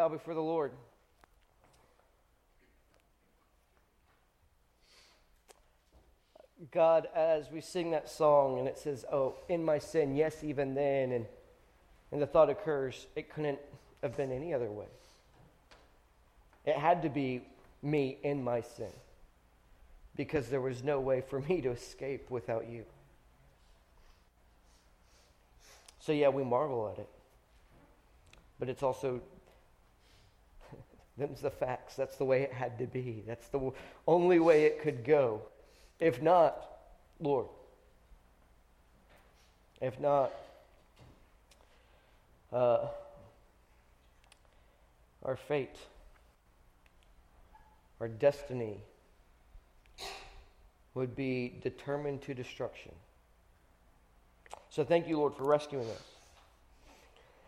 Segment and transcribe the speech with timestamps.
[0.00, 0.72] bow before the Lord.
[6.70, 10.74] God, as we sing that song and it says, Oh, in my sin, yes, even
[10.74, 11.26] then, and,
[12.12, 13.58] and the thought occurs, it couldn't
[14.02, 14.86] have been any other way.
[16.64, 17.42] It had to be
[17.82, 18.92] me in my sin
[20.16, 22.86] because there was no way for me to escape without you.
[25.98, 27.08] So, yeah, we marvel at it.
[28.58, 29.20] But it's also,
[31.20, 31.94] them's the facts.
[31.94, 33.22] That's the way it had to be.
[33.26, 33.72] That's the
[34.06, 35.42] only way it could go.
[36.00, 36.66] If not,
[37.20, 37.46] Lord.
[39.80, 40.32] If not,
[42.52, 42.86] uh,
[45.24, 45.76] our fate,
[48.00, 48.78] our destiny
[50.94, 52.92] would be determined to destruction.
[54.70, 56.02] So thank you, Lord, for rescuing us.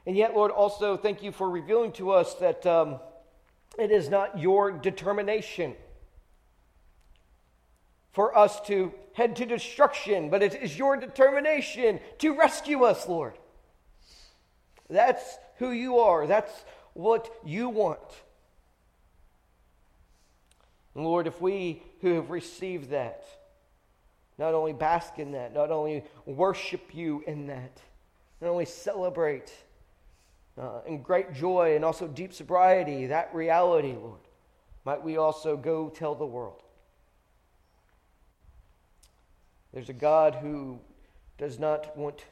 [0.06, 2.98] And yet, Lord, also thank you for revealing to us that um,
[3.78, 5.74] it is not your determination
[8.12, 13.34] for us to head to destruction, but it is your determination to rescue us, Lord.
[14.88, 16.26] That's who you are.
[16.26, 16.52] That's
[16.92, 18.00] what you want.
[20.94, 23.24] Lord, if we who have received that,
[24.36, 27.80] not only bask in that, not only worship you in that,
[28.40, 29.50] not only celebrate
[30.61, 34.20] uh, in great joy and also deep sobriety that reality, Lord,
[34.84, 36.62] might we also go tell the world
[39.73, 40.78] There's a God who
[41.39, 42.25] does not want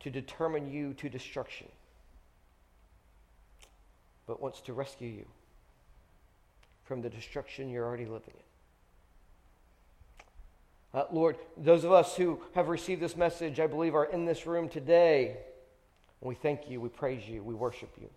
[0.00, 1.68] to determine you to destruction,
[4.26, 5.26] but wants to rescue you
[6.84, 8.40] from the destruction you're already living in.
[10.92, 14.46] Uh, Lord, those of us who have received this message, I believe, are in this
[14.46, 15.36] room today.
[16.20, 18.10] We thank you, we praise you, we worship you.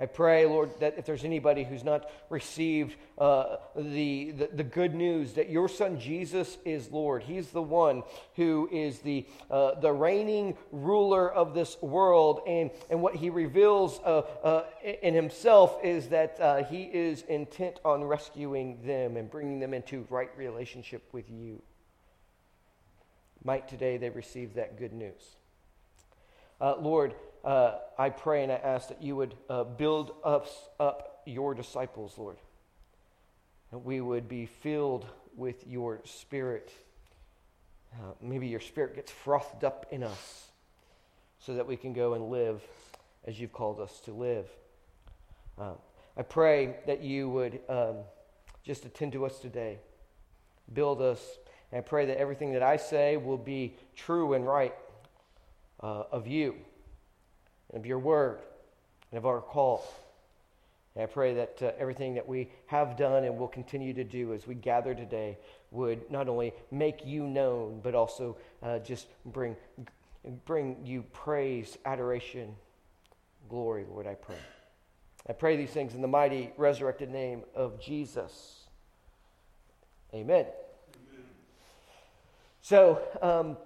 [0.00, 4.94] I pray, Lord, that if there's anybody who's not received uh, the, the, the, good
[4.94, 8.02] news that your son Jesus is Lord, he's the one
[8.34, 12.40] who is the, uh, the reigning ruler of this world.
[12.46, 14.64] And, and what he reveals uh, uh
[15.02, 20.06] in himself is that uh, he is intent on rescuing them and bringing them into
[20.08, 21.60] right relationship with you.
[23.44, 25.36] Might today they receive that good news.
[26.60, 30.48] Uh, Lord, uh, I pray and I ask that you would uh, build us
[30.78, 32.36] up your disciples, Lord.
[33.70, 35.06] That we would be filled
[35.36, 36.70] with your spirit.
[37.94, 40.48] Uh, maybe your spirit gets frothed up in us
[41.38, 42.60] so that we can go and live
[43.24, 44.46] as you've called us to live.
[45.58, 45.72] Uh,
[46.16, 47.96] I pray that you would um,
[48.62, 49.78] just attend to us today,
[50.74, 51.38] build us,
[51.72, 54.74] and I pray that everything that I say will be true and right
[55.82, 56.54] uh, of you
[57.70, 58.40] and of your word
[59.10, 59.84] and of our call.
[60.94, 64.34] And I pray that uh, everything that we have done and will continue to do
[64.34, 65.38] as we gather today
[65.70, 69.56] would not only make you known, but also uh, just bring,
[70.44, 72.54] bring you praise, adoration,
[73.48, 74.36] glory, Lord, I pray.
[75.28, 78.64] I pray these things in the mighty resurrected name of Jesus.
[80.12, 80.46] Amen.
[80.46, 81.24] Amen.
[82.62, 83.56] So, um,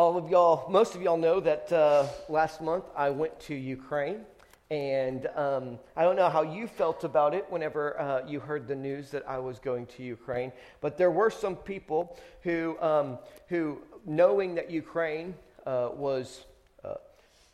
[0.00, 4.24] all of y'all, most of y'all know that uh, last month I went to Ukraine.
[4.70, 8.74] And um, I don't know how you felt about it whenever uh, you heard the
[8.74, 13.18] news that I was going to Ukraine, but there were some people who, um,
[13.48, 15.34] who knowing that Ukraine
[15.66, 16.46] uh, was
[16.82, 16.94] uh,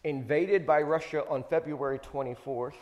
[0.04, 2.74] invaded by Russia on February 24th,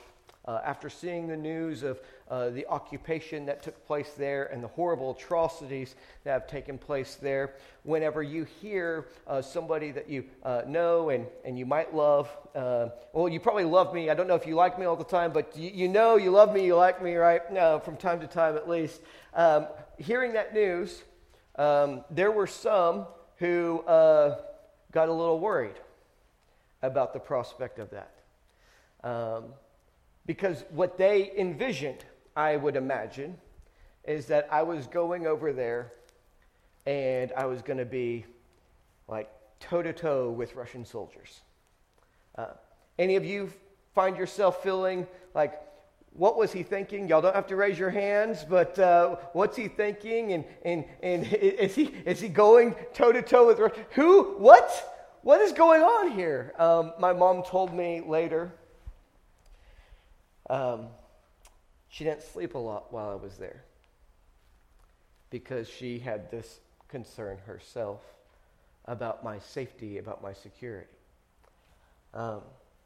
[0.44, 2.00] uh, after seeing the news of
[2.34, 7.14] uh, the occupation that took place there and the horrible atrocities that have taken place
[7.14, 12.28] there, whenever you hear uh, somebody that you uh, know and, and you might love,
[12.56, 14.10] uh, well, you probably love me.
[14.10, 16.32] I don't know if you like me all the time, but you, you know you
[16.32, 17.42] love me, you like me, right?
[17.56, 19.00] Uh, from time to time at least.
[19.32, 21.04] Um, hearing that news,
[21.54, 23.06] um, there were some
[23.36, 25.78] who got a little worried
[26.82, 28.10] about the prospect of that.
[29.04, 29.44] Um,
[30.26, 32.04] because what they envisioned,
[32.36, 33.36] I would imagine,
[34.04, 35.92] is that I was going over there
[36.86, 38.26] and I was going to be
[39.08, 41.40] like toe to toe with Russian soldiers.
[42.36, 42.48] Uh,
[42.98, 43.52] any of you
[43.94, 45.60] find yourself feeling like,
[46.12, 47.08] what was he thinking?
[47.08, 50.32] Y'all don't have to raise your hands, but uh, what's he thinking?
[50.32, 53.58] And, and, and is, he, is he going toe to toe with?
[53.92, 54.34] Who?
[54.38, 54.92] What?
[55.22, 56.52] What is going on here?
[56.58, 58.52] Um, my mom told me later
[60.50, 60.88] um,
[61.94, 63.62] she didn't sleep a lot while I was there
[65.30, 66.58] because she had this
[66.88, 68.00] concern herself
[68.86, 70.88] about my safety, about my security.
[72.12, 72.40] Um,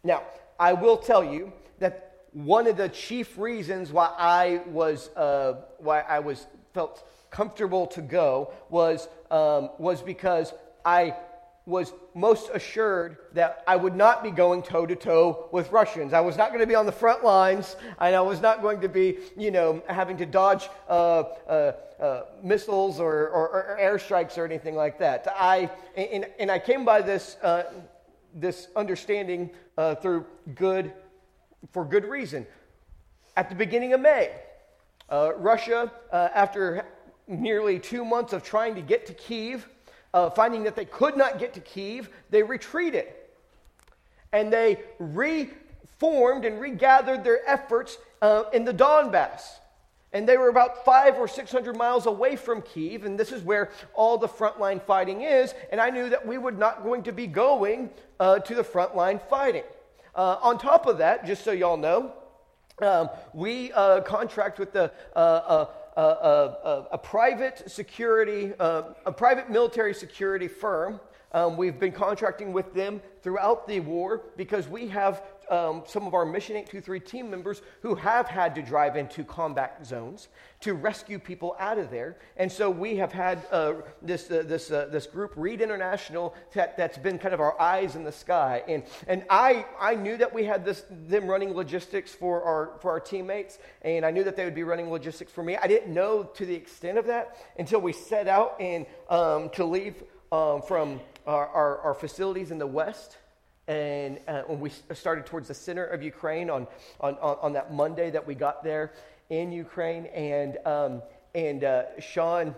[0.04, 0.24] now,
[0.60, 6.00] I will tell you that one of the chief reasons why I was uh, why
[6.00, 10.52] I was felt comfortable to go was um, was because
[10.84, 11.14] I
[11.68, 16.14] was most assured that I would not be going toe to toe with Russians.
[16.14, 18.80] I was not going to be on the front lines, and I was not going
[18.80, 24.38] to be, you know, having to dodge uh, uh, uh, missiles or, or, or, airstrikes
[24.38, 25.28] or anything like that.
[25.36, 27.64] I and, and I came by this uh,
[28.34, 30.24] this understanding uh, through
[30.54, 30.92] good
[31.72, 32.46] for good reason.
[33.36, 34.32] At the beginning of May,
[35.10, 36.86] uh, Russia, after
[37.26, 39.68] nearly two months of trying to get to Kiev
[40.14, 43.06] uh, finding that they could not get to Kiev, they retreated.
[44.32, 49.42] And they reformed and regathered their efforts uh, in the Donbass.
[50.12, 53.42] And they were about five or six hundred miles away from Kiev, and this is
[53.42, 55.54] where all the frontline fighting is.
[55.70, 59.20] And I knew that we were not going to be going uh, to the frontline
[59.28, 59.64] fighting.
[60.14, 62.12] Uh, on top of that, just so y'all know,
[62.80, 65.66] um, we uh, contract with the uh,
[65.98, 71.00] a, a, a private security, uh, a private military security firm.
[71.32, 76.14] Um, we've been contracting with them throughout the war because we have um, some of
[76.14, 80.28] our Mission 823 team members who have had to drive into combat zones
[80.60, 82.16] to rescue people out of there.
[82.36, 86.76] And so we have had uh, this, uh, this, uh, this group, Read International, that,
[86.76, 88.62] that's been kind of our eyes in the sky.
[88.66, 92.90] And, and I, I knew that we had this, them running logistics for our, for
[92.90, 95.56] our teammates, and I knew that they would be running logistics for me.
[95.56, 99.64] I didn't know to the extent of that until we set out and, um, to
[99.64, 100.02] leave
[100.32, 103.16] um, from our, our, our facilities in the West
[103.68, 106.66] and uh, when we started towards the center of Ukraine on,
[107.00, 108.94] on, on, that Monday that we got there
[109.28, 111.02] in Ukraine, and, um,
[111.34, 112.54] and uh, Sean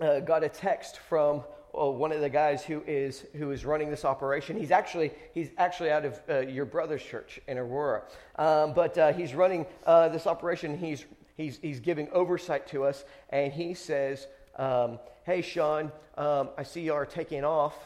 [0.00, 1.44] uh, got a text from
[1.80, 4.58] uh, one of the guys who is, who is running this operation.
[4.58, 8.02] He's actually, he's actually out of uh, your brother's church in Aurora,
[8.34, 10.76] um, but uh, he's running this operation.
[10.76, 11.04] He's,
[11.36, 16.80] he's, he's giving oversight to us, and he says, um, Hey, Sean, um, I see
[16.80, 17.76] you are taking off.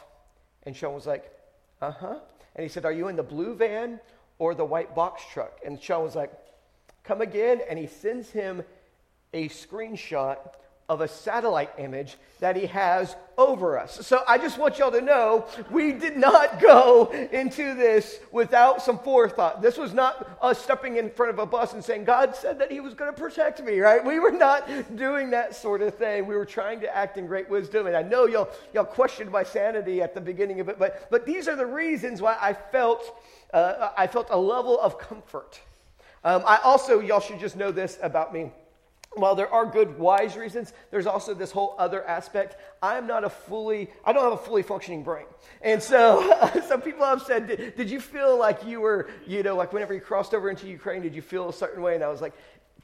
[0.63, 1.31] And Sean was like,
[1.79, 2.15] Uh huh.
[2.57, 3.99] And he said, Are you in the blue van
[4.39, 5.59] or the white box truck?
[5.65, 6.33] And Sean was like,
[7.03, 7.61] Come again.
[7.69, 8.63] And he sends him
[9.33, 10.37] a screenshot
[10.89, 14.05] of a satellite image that he has over us.
[14.07, 18.97] So I just want y'all to know we did not go into this without some
[18.99, 19.61] forethought.
[19.61, 22.71] This was not us stepping in front of a bus and saying, God said that
[22.71, 24.03] he was going to protect me, right?
[24.03, 26.25] We were not doing that sort of thing.
[26.25, 27.87] We were trying to act in great wisdom.
[27.87, 31.25] And I know y'all, y'all questioned my sanity at the beginning of it, but, but
[31.25, 33.21] these are the reasons why I felt,
[33.53, 35.59] uh, I felt a level of comfort.
[36.23, 38.51] Um, I also, y'all should just know this about me
[39.19, 42.57] while there are good wise reasons there's also this whole other aspect.
[42.81, 45.25] I'm not a fully i don't have a fully functioning brain.
[45.61, 49.55] And so some people have said did, did, you feel like you were you know
[49.55, 51.95] like whenever you crossed over into ukraine did you feel a certain way?
[51.95, 52.33] And i was like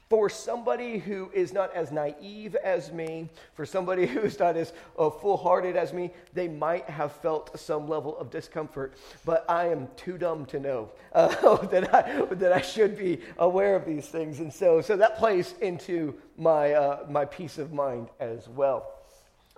[0.10, 5.10] for somebody who is not as naive as me, for somebody who's not as uh,
[5.10, 8.94] full hearted as me, they might have felt some level of discomfort.
[9.26, 13.76] But I am too dumb to know uh, that, I, that I should be aware
[13.76, 14.40] of these things.
[14.40, 18.94] And so, so that plays into my, uh, my peace of mind as well.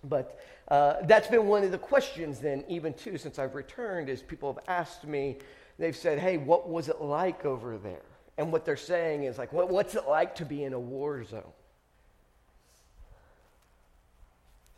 [0.04, 4.22] But uh, that's been one of the questions, then, even too, since I've returned, is
[4.22, 5.38] people have asked me,
[5.78, 8.02] they've said, hey, what was it like over there?
[8.38, 11.24] And what they're saying is like, what, what's it like to be in a war
[11.24, 11.44] zone?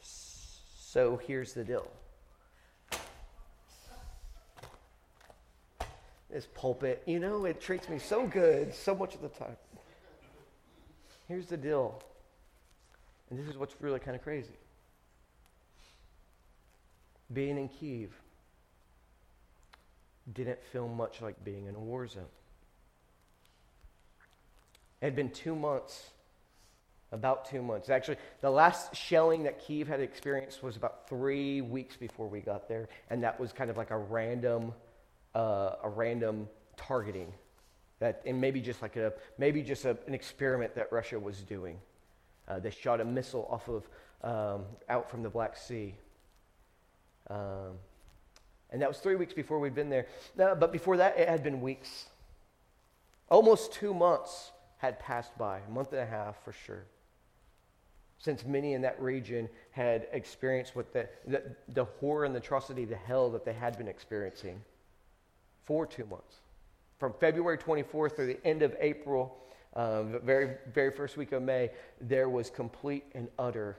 [0.01, 1.89] So here's the deal.
[6.29, 9.55] This pulpit, you know, it treats me so good so much of the time.
[11.27, 12.01] Here's the deal.
[13.29, 14.53] And this is what's really kind of crazy.
[17.33, 18.11] Being in Kiev
[20.33, 22.23] didn't feel much like being in a war zone.
[25.01, 26.09] It had been two months,
[27.11, 27.89] about two months.
[27.89, 32.67] Actually, the last shelling that Kiev had experienced was about three weeks before we got
[32.67, 34.73] there, and that was kind of like a random,
[35.35, 37.31] uh, a random targeting,
[37.99, 41.79] that and maybe just like a maybe just a, an experiment that Russia was doing.
[42.47, 43.87] Uh, they shot a missile off of
[44.23, 45.93] um, out from the Black Sea.
[47.29, 47.77] Um,
[48.69, 50.07] and that was three weeks before we'd been there.
[50.35, 52.05] No, but before that, it had been weeks.
[53.29, 56.85] Almost two months had passed by, a month and a half for sure.
[58.19, 62.85] Since many in that region had experienced what the, the, the horror and the atrocity,
[62.85, 64.61] the hell that they had been experiencing
[65.65, 66.37] for two months.
[66.99, 69.37] From February 24th through the end of April,
[69.75, 71.69] uh, the very, very first week of May,
[72.01, 73.77] there was complete and utter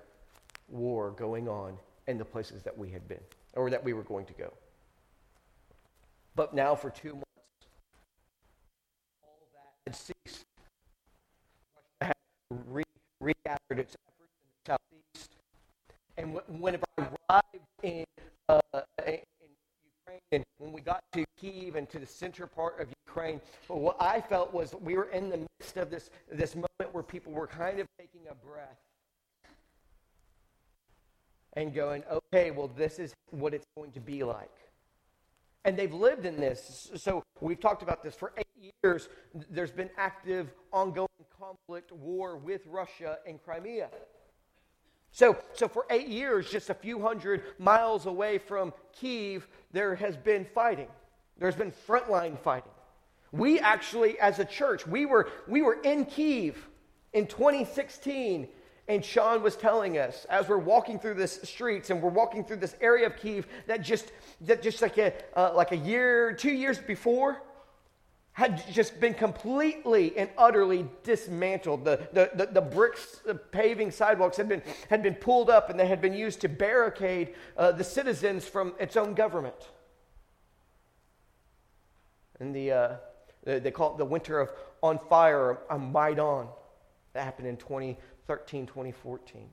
[0.68, 1.76] war going on
[2.06, 3.20] in the places that we had been,
[3.54, 4.52] or that we were going to go.
[6.36, 7.24] But now, for two months,
[9.86, 10.44] had ceased.
[11.74, 12.12] Russia had
[12.50, 12.84] re-
[13.20, 14.78] regathered its efforts in the
[15.14, 15.36] southeast.
[16.16, 18.04] And whenever I arrived in,
[18.48, 18.60] uh,
[19.06, 19.20] in
[20.06, 23.96] Ukraine, and when we got to Kiev and to the center part of Ukraine, what
[24.00, 27.46] I felt was we were in the midst of this, this moment where people were
[27.46, 28.78] kind of taking a breath
[31.54, 34.50] and going, okay, well, this is what it's going to be like.
[35.64, 36.90] And they've lived in this.
[36.96, 39.08] So we've talked about this for eight years.
[39.50, 41.07] There's been active, ongoing
[41.38, 43.88] conflict, war with Russia in Crimea.
[45.12, 50.16] So, so for eight years, just a few hundred miles away from Kiev, there has
[50.16, 50.88] been fighting.
[51.38, 52.72] There's been frontline fighting.
[53.30, 56.66] We actually, as a church, we were, we were in Kiev
[57.12, 58.48] in 2016
[58.88, 62.56] and Sean was telling us as we're walking through this streets and we're walking through
[62.56, 66.50] this area of Kiev that just that just like a uh, like a year, two
[66.50, 67.42] years before,
[68.38, 71.84] had just been completely and utterly dismantled.
[71.84, 75.80] The, the, the, the bricks, the paving sidewalks had been, had been pulled up and
[75.80, 79.56] they had been used to barricade uh, the citizens from its own government.
[82.38, 82.96] And the, uh,
[83.42, 84.52] they call it the winter of
[84.84, 86.46] on fire, a Maidan.
[87.14, 89.48] That happened in 20, 13, 2014.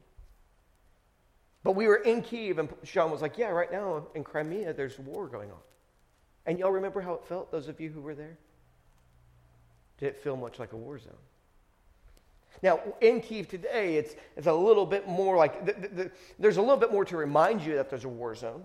[1.63, 4.99] But we were in Kiev, and Sean was like, Yeah, right now in Crimea, there's
[4.99, 5.57] war going on.
[6.45, 8.37] And y'all remember how it felt, those of you who were there?
[9.97, 11.13] Did it feel much like a war zone?
[12.61, 16.57] Now, in Kiev today, it's, it's a little bit more like the, the, the, there's
[16.57, 18.63] a little bit more to remind you that there's a war zone.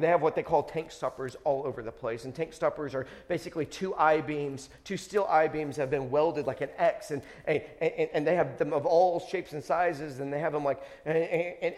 [0.00, 2.24] They have what they call tank stoppers all over the place.
[2.24, 6.46] And tank stoppers are basically two I beams, two steel I beams have been welded
[6.46, 7.10] like an X.
[7.10, 10.20] And, and, and, they have them of all shapes and sizes.
[10.20, 11.14] And they have them like in,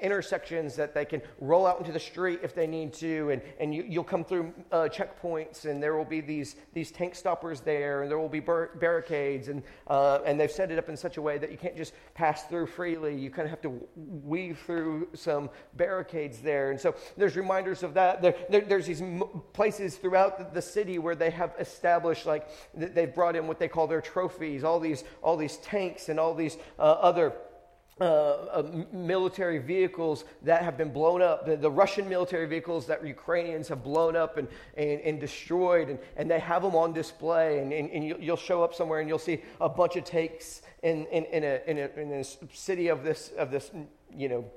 [0.03, 3.31] intersections that they can roll out into the street if they need to.
[3.31, 7.15] And, and you, will come through uh, checkpoints, and there will be these, these tank
[7.15, 9.49] stoppers there, and there will be bar- barricades.
[9.49, 11.95] And, uh, and they've set it up in such a way that you can't just
[12.15, 13.17] pass through freely.
[13.17, 16.71] You kind of have to weave through some barricades there.
[16.71, 19.02] And so there's reminders of that there, there, there's these
[19.52, 23.87] places throughout the, city where they have established, like, they've brought in what they call
[23.87, 27.33] their trophies, all these, all these tanks and all these uh, other.
[28.00, 33.07] Uh, uh, military vehicles that have been blown up, the, the, Russian military vehicles that
[33.07, 34.49] Ukrainians have blown up and,
[34.79, 37.59] and, and destroyed, and, and they have them on display.
[37.59, 41.05] And, and, and you'll show up somewhere and you'll see a bunch of tanks in,
[41.09, 42.25] in, in, a, in, a, in a
[42.55, 43.71] city of this, of this
[44.17, 44.50] you know,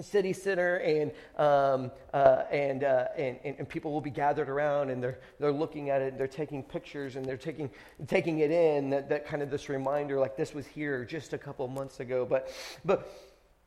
[0.00, 5.02] city center and, um, uh, and, uh, and, and, people will be gathered around and
[5.02, 7.70] they're, they're looking at it and they're taking pictures and they're taking,
[8.06, 8.90] taking it in.
[8.90, 12.26] That, that kind of this reminder like this was here just a couple months ago.
[12.28, 12.50] But,
[12.84, 13.10] but,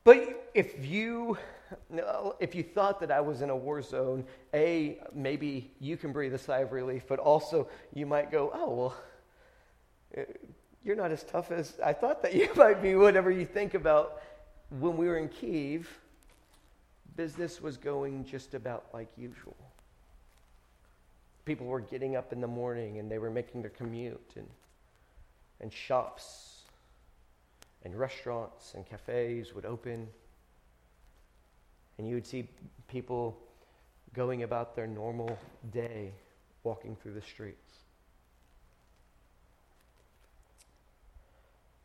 [0.04, 1.36] but if you
[2.40, 6.34] if you thought that I was in a war zone, A, maybe you can breathe
[6.34, 8.96] a sigh of relief, but also you might go, oh, well,
[10.16, 10.24] eh,
[10.84, 14.22] you're not as tough as I thought that you might be, whatever you think about
[14.78, 15.88] when we were in Kiev
[17.16, 19.56] business was going just about like usual.
[21.44, 24.46] People were getting up in the morning and they were making their commute, and,
[25.60, 26.62] and shops
[27.84, 30.06] and restaurants and cafes would open.
[31.98, 32.48] And you would see
[32.88, 33.38] people
[34.14, 35.38] going about their normal
[35.72, 36.12] day
[36.62, 37.74] walking through the streets.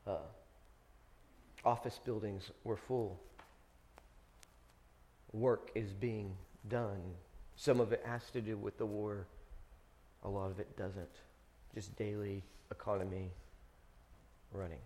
[0.06, 0.18] Uh,
[1.64, 3.20] office buildings were full
[5.36, 6.36] work is being
[6.70, 7.02] done.
[7.56, 9.28] Some of it has to do with the war,
[10.24, 11.10] a lot of it doesn't.
[11.74, 13.32] Just daily economy
[14.52, 14.80] running.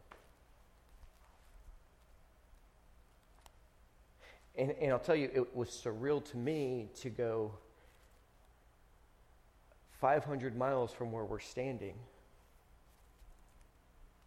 [4.57, 7.53] And, and I'll tell you, it was surreal to me to go
[10.01, 11.95] 500 miles from where we're standing.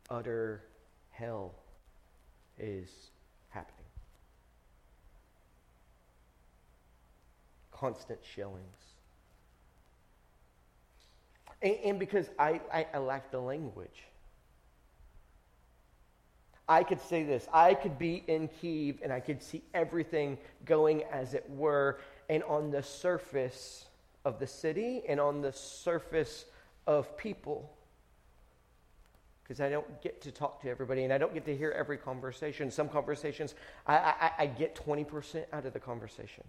[0.08, 0.62] Utter
[1.10, 1.54] hell
[2.58, 3.11] is
[7.82, 8.78] constant shillings.
[11.60, 14.04] And, and because I, I, I lack the language.
[16.68, 21.02] I could say this I could be in Kiev and I could see everything going
[21.10, 21.98] as it were,
[22.28, 23.86] and on the surface
[24.24, 26.44] of the city and on the surface
[26.86, 27.68] of people.
[29.42, 31.96] Because I don't get to talk to everybody and I don't get to hear every
[31.96, 32.70] conversation.
[32.70, 33.56] Some conversations,
[33.88, 36.44] I, I, I get 20% out of the conversation.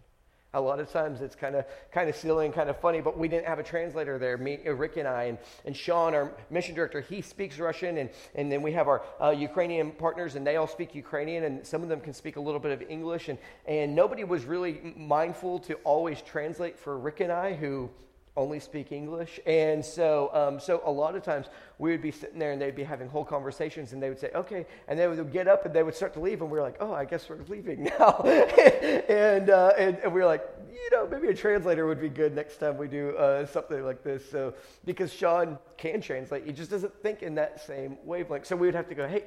[0.55, 3.17] A lot of times it's kind of kind of silly and kind of funny, but
[3.17, 5.23] we didn't have a translator there, me, uh, Rick and I.
[5.23, 7.97] And, and Sean, our mission director, he speaks Russian.
[7.97, 11.43] And, and then we have our uh, Ukrainian partners, and they all speak Ukrainian.
[11.43, 13.29] And some of them can speak a little bit of English.
[13.29, 17.89] And, and nobody was really mindful to always translate for Rick and I, who
[18.35, 19.39] only speak English.
[19.45, 21.47] And so, um, so a lot of times
[21.77, 24.31] we would be sitting there and they'd be having whole conversations and they would say,
[24.33, 24.65] okay.
[24.87, 26.41] And they would get up and they would start to leave.
[26.41, 28.21] And we are like, oh, I guess we're leaving now.
[28.23, 32.33] and, uh, and, and, we are like, you know, maybe a translator would be good
[32.33, 34.29] next time we do uh, something like this.
[34.29, 38.47] So, because Sean can translate, he just doesn't think in that same wavelength.
[38.47, 39.25] So we would have to go, hey,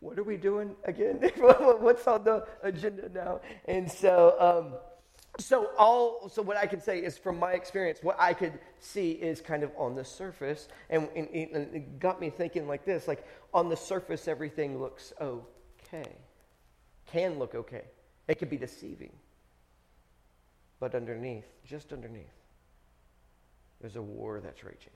[0.00, 1.16] what are we doing again?
[1.36, 3.40] What's on the agenda now?
[3.66, 4.78] And so, um,
[5.38, 9.12] so all so what i can say is from my experience what i could see
[9.12, 13.08] is kind of on the surface and, and, and, it got me thinking like this
[13.08, 15.12] like on the surface everything looks
[15.92, 16.12] okay.
[17.06, 17.82] Can look okay.
[18.28, 19.12] It could be deceiving.
[20.80, 22.26] But underneath just underneath
[23.80, 24.92] there's a war that's raging.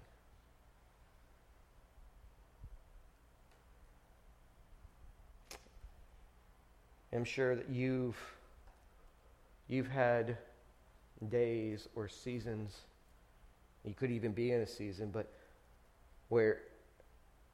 [7.13, 8.17] I'm sure that you've
[9.69, 10.37] You've had
[11.29, 12.83] days or seasons,
[13.85, 15.33] you could even be in a season, but
[16.29, 16.63] where,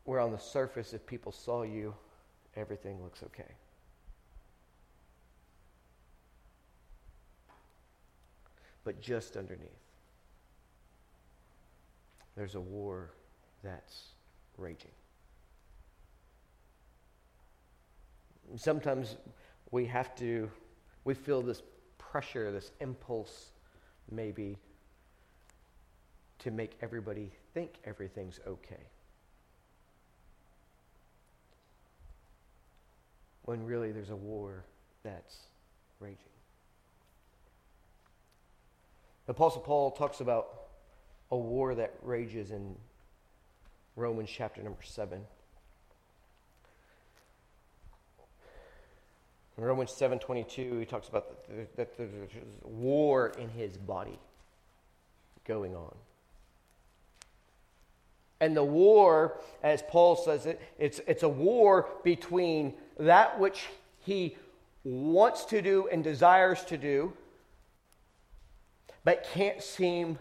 [0.04, 1.94] where on the surface, if people saw you,
[2.56, 3.50] everything looks okay.
[8.84, 9.68] But just underneath,
[12.36, 13.10] there's a war
[13.62, 14.08] that's
[14.58, 14.90] raging.
[18.56, 19.16] Sometimes
[19.70, 20.50] we have to,
[21.04, 21.62] we feel this
[22.12, 23.52] pressure, this impulse,
[24.10, 24.58] maybe,
[26.40, 28.84] to make everybody think everything's okay.
[33.46, 34.62] When really there's a war
[35.02, 35.38] that's
[36.00, 36.18] raging.
[39.24, 40.48] The Apostle Paul talks about
[41.30, 42.76] a war that rages in
[43.96, 45.22] Romans chapter number 7.
[49.58, 52.30] In Romans 7.22, he talks about that there's
[52.62, 54.18] war in his body
[55.46, 55.94] going on.
[58.40, 63.66] And the war, as Paul says it, it's, it's a war between that which
[64.00, 64.36] he
[64.84, 67.12] wants to do and desires to do,
[69.04, 70.18] but can't seem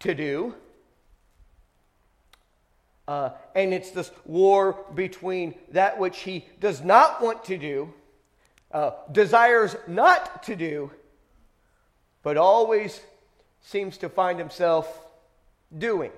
[0.00, 0.54] to do.
[3.08, 7.92] Uh, and it's this war between that which he does not want to do
[8.72, 10.90] uh, desires not to do,
[12.22, 13.00] but always
[13.60, 14.88] seems to find himself
[15.76, 16.10] doing.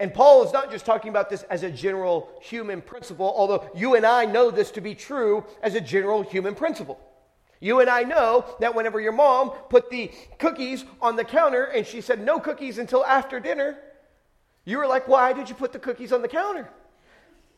[0.00, 3.96] And Paul is not just talking about this as a general human principle, although you
[3.96, 7.00] and I know this to be true as a general human principle.
[7.60, 11.84] You and I know that whenever your mom put the cookies on the counter and
[11.84, 13.76] she said no cookies until after dinner,
[14.64, 16.68] you were like, why did you put the cookies on the counter?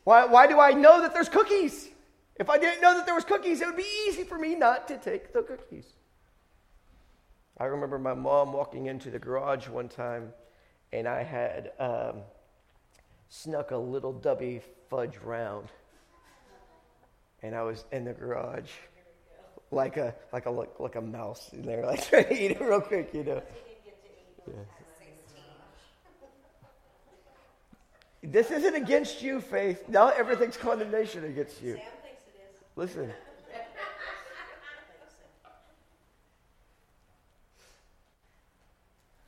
[0.03, 1.90] Why, why do I know that there's cookies?
[2.37, 4.87] If I didn't know that there was cookies, it would be easy for me not
[4.87, 5.85] to take the cookies.
[7.57, 10.33] I remember my mom walking into the garage one time,
[10.91, 12.21] and I had um,
[13.29, 15.67] snuck a little Debbie fudge round,
[17.43, 18.71] and I was in the garage
[19.71, 22.61] like a like a like, like a mouse in there, like trying to eat it
[22.61, 23.41] real quick, you know.
[24.47, 24.53] Yeah.
[28.23, 29.87] This isn't against you, Faith.
[29.87, 31.79] Now everything's condemnation against you.
[32.75, 33.11] Listen.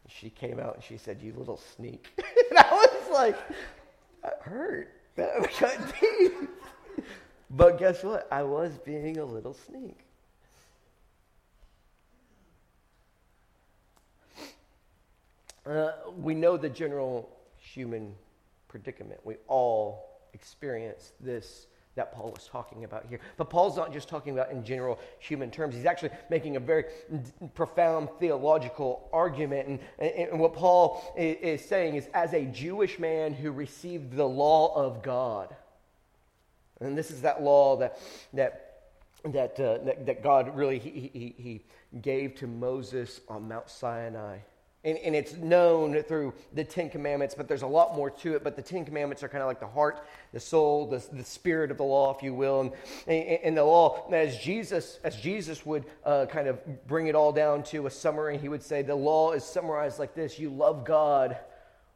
[0.08, 2.08] She came out and she said, You little sneak.
[2.18, 3.38] and I was like,
[4.22, 4.94] That hurt.
[5.16, 6.50] That cut deep.
[7.50, 8.28] But guess what?
[8.32, 10.00] I was being a little sneak.
[15.66, 18.14] Uh, we know the general human
[18.68, 19.20] predicament.
[19.24, 23.20] We all experience this that Paul was talking about here.
[23.38, 25.76] But Paul's not just talking about in general human terms.
[25.76, 26.86] He's actually making a very
[27.54, 29.80] profound theological argument.
[30.00, 34.26] And, and, what Paul is, is saying is, as a Jewish man who received the
[34.26, 35.56] law of God,
[36.80, 38.00] and this is that law that,
[38.34, 38.74] that
[39.26, 41.62] that, uh, that, that, God really he, he, he
[42.02, 44.40] gave to Moses on Mount Sinai.
[44.86, 48.44] And, and, it's known through the Ten Commandments, but there's a lot more to it.
[48.44, 51.72] But the Ten Commandments are kind of like the heart, the soul, the, the spirit
[51.72, 52.74] of the law, if you will.
[53.08, 57.32] And, and the law, as Jesus, as Jesus would uh, kind of bring it all
[57.32, 60.84] down to a summary, he would say the law is summarized like this You love
[60.84, 61.38] God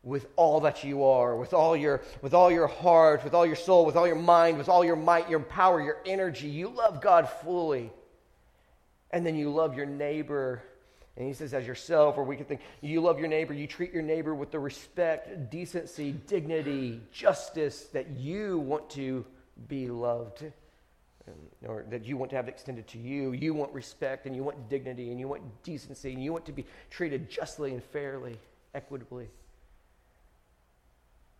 [0.07, 3.57] with all that you are, with all your, with all your heart, with all your
[3.57, 6.47] soul, with all your mind, with all your might, your power, your energy.
[6.47, 7.91] You love God fully.
[9.11, 10.61] And then you love your neighbor
[11.17, 13.91] and he says, as yourself, or we could think, you love your neighbor, you treat
[13.91, 19.25] your neighbor with the respect, decency, dignity, justice that you want to
[19.67, 20.45] be loved.
[21.67, 23.31] or that you want to have extended to you.
[23.31, 26.51] You want respect and you want dignity and you want decency and you want to
[26.53, 28.37] be treated justly and fairly,
[28.75, 29.27] equitably.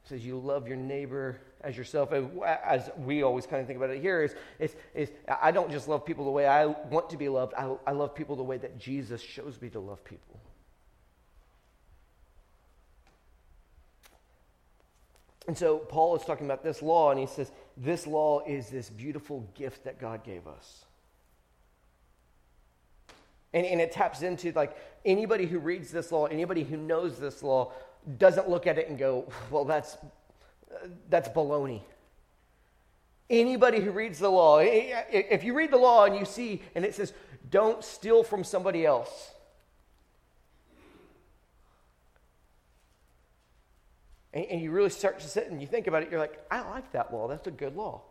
[0.08, 2.13] Says you love your neighbor as yourself.
[2.46, 5.89] As we always kind of think about it here, is, is, is I don't just
[5.89, 8.58] love people the way I want to be loved, I, I love people the way
[8.58, 10.39] that Jesus shows me to love people.
[15.48, 18.89] And so Paul is talking about this law, and he says, This law is this
[18.89, 20.86] beautiful gift that God gave us.
[23.54, 27.41] And, and it taps into like anybody who reads this law, anybody who knows this
[27.41, 27.72] law,
[28.17, 29.98] doesn't look at it and go, Well, that's,
[31.10, 31.82] that's baloney.
[33.30, 36.96] Anybody who reads the law, if you read the law and you see, and it
[36.96, 37.13] says,
[37.50, 39.32] Don't steal from somebody else
[44.38, 46.62] and, and you really start to sit and you think about it, you're like, I
[46.70, 47.28] like that law.
[47.28, 48.02] That's a good law.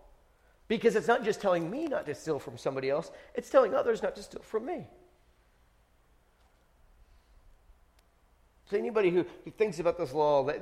[0.69, 4.03] Because it's not just telling me not to steal from somebody else, it's telling others
[4.03, 4.89] not to steal from me.
[8.71, 10.59] So anybody who, who thinks about this law, they,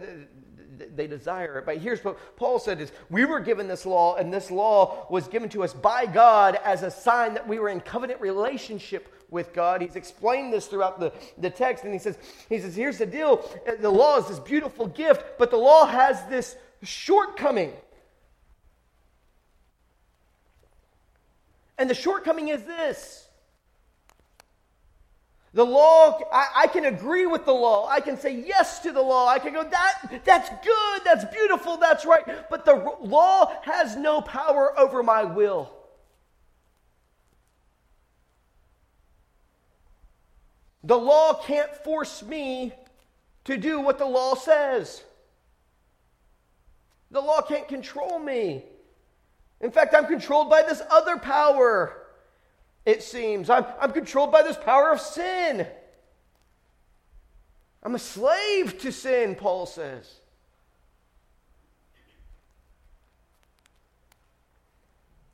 [0.76, 1.66] they, they, desire it.
[1.66, 5.26] But here's what Paul said is, we were given this law, and this law was
[5.26, 9.54] given to us by God as a sign that we were in covenant relationship with
[9.54, 9.80] God.
[9.80, 13.48] He's explained this throughout the, the text, and he says, he says, here's the deal.
[13.80, 17.72] The law is this beautiful gift, but the law has this shortcoming.
[21.78, 23.23] And the shortcoming is this.
[25.54, 27.86] The law, I, I, can agree with the law.
[27.88, 29.28] I can say yes to the law.
[29.28, 32.24] I can go, that, that's good, that's beautiful, that's right.
[32.50, 35.70] But the law has no power over my will.
[40.82, 42.72] The law can't force me
[43.44, 45.04] to do what the law says.
[47.12, 48.64] The law can't control me.
[49.60, 52.03] In fact, I'm controlled by this other power,
[52.86, 53.50] it seems.
[53.50, 55.66] I'm, I'm controlled by this power of sin.
[57.82, 60.10] I'm a slave to sin, Paul says.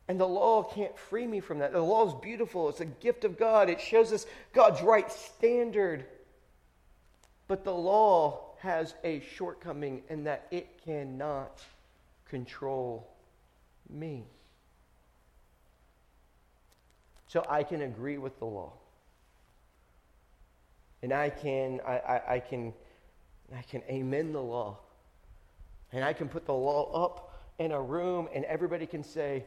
[0.09, 1.73] And the law can't free me from that.
[1.73, 6.05] The law is beautiful, it's a gift of God, it shows us God's right standard.
[7.47, 11.63] But the law has a shortcoming in that it cannot
[12.29, 13.09] control
[13.89, 14.25] me.
[17.31, 18.73] So I can agree with the law.
[21.01, 22.75] And I can, I, I, I can,
[23.57, 24.79] I can amen the law.
[25.93, 29.45] And I can put the law up in a room and everybody can say,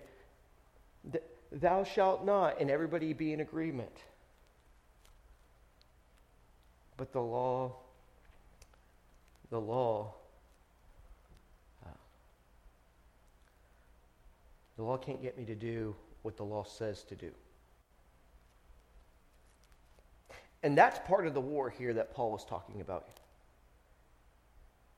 [1.52, 3.92] thou shalt not, and everybody be in agreement.
[6.96, 7.74] But the law,
[9.50, 10.14] the law,
[11.86, 11.90] uh,
[14.78, 17.32] the law can't get me to do what the law says to do.
[20.64, 23.06] And that's part of the war here that Paul was talking about.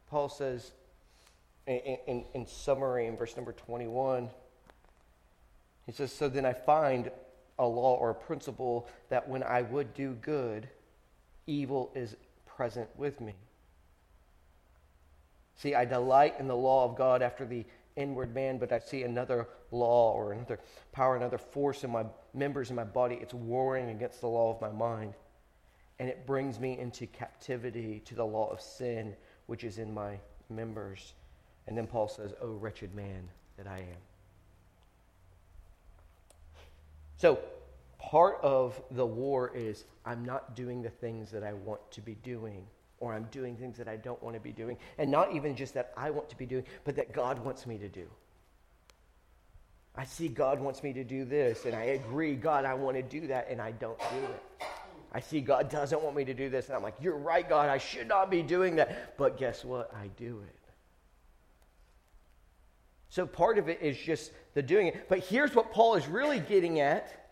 [0.10, 0.72] Paul says,
[1.66, 4.30] in, in, in summary, in verse number 21,
[5.88, 7.10] he says, So then I find
[7.58, 10.70] a law or a principle that when I would do good,
[11.48, 13.34] evil is present with me.
[15.56, 19.04] See, I delight in the law of God after the inward man, but I see
[19.04, 20.60] another law or another
[20.92, 23.18] power, another force in my members in my body.
[23.22, 25.14] It's warring against the law of my mind.
[26.00, 29.16] And it brings me into captivity to the law of sin,
[29.48, 31.14] which is in my members.
[31.68, 34.02] And then Paul says, Oh, wretched man that I am.
[37.18, 37.40] So,
[37.98, 42.16] part of the war is I'm not doing the things that I want to be
[42.16, 42.66] doing,
[43.00, 44.78] or I'm doing things that I don't want to be doing.
[44.98, 47.78] And not even just that I want to be doing, but that God wants me
[47.78, 48.06] to do.
[49.96, 53.04] I see God wants me to do this, and I agree, God, I want to
[53.04, 54.66] do that, and I don't do it.
[55.16, 57.70] I see God doesn't want me to do this, and I'm like, You're right, God,
[57.70, 59.18] I should not be doing that.
[59.18, 59.90] But guess what?
[59.96, 60.60] I do it.
[63.08, 65.08] So part of it is just the doing it.
[65.08, 67.25] But here's what Paul is really getting at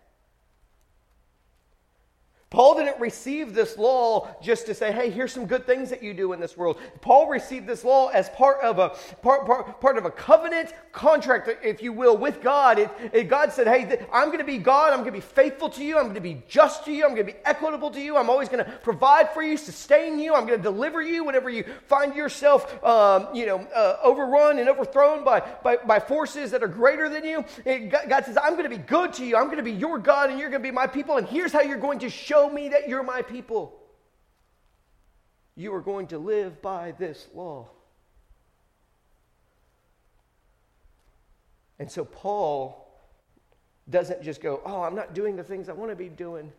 [2.53, 6.13] Paul didn't receive this law just to say, hey, here's some good things that you
[6.13, 6.79] do in this world.
[7.01, 8.89] Paul received this law as part of a
[9.23, 12.77] part, part, part of a covenant contract, if you will, with God.
[12.77, 14.93] It, it, God said, hey, I'm going to be God.
[14.93, 15.97] I'm going to be faithful to you.
[15.97, 17.05] I'm going to be just to you.
[17.05, 18.17] I'm going to be equitable to you.
[18.17, 20.35] I'm always going to provide for you, sustain you.
[20.35, 24.69] I'm going to deliver you whenever you find yourself, um, you know, uh, overrun and
[24.69, 27.43] overthrown by, by, by, forces that are greater than you.
[27.89, 29.37] God, God says, I'm going to be good to you.
[29.37, 31.17] I'm going to be your God and you're going to be my people.
[31.17, 33.73] And here's how you're going to show show me that you're my people.
[35.55, 37.69] You are going to live by this law.
[41.79, 42.87] And so Paul
[43.89, 46.51] doesn't just go, oh, I'm not doing the things I want to be doing.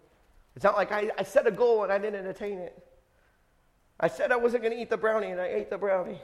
[0.54, 2.78] It's not like I, I set a goal and I didn't attain it.
[3.98, 6.20] I said I wasn't going to eat the brownie and I ate the brownie.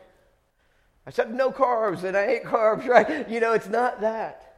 [1.06, 3.28] I said no carbs and I ate carbs, right?
[3.28, 4.49] You know, it's not that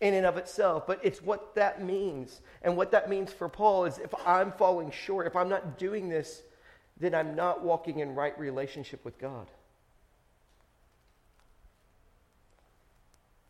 [0.00, 2.40] in and of itself, but it's what that means.
[2.62, 6.08] And what that means for Paul is if I'm falling short, if I'm not doing
[6.08, 6.42] this,
[6.98, 9.46] then I'm not walking in right relationship with God.